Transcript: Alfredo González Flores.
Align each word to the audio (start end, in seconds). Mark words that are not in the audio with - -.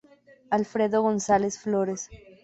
Alfredo 0.49 0.99
González 1.03 1.55
Flores. 1.61 2.09